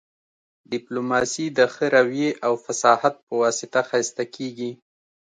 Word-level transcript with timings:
ډیپلوماسي 0.71 1.45
د 1.57 1.59
ښه 1.73 1.85
رويې 1.95 2.29
او 2.45 2.53
فصاحت 2.65 3.15
په 3.25 3.33
واسطه 3.41 3.79
ښایسته 3.89 4.23
کیږي 4.35 4.71